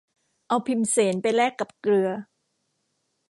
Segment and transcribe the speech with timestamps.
[0.47, 2.09] เอาพิมเสนไปแลกกับเกลือ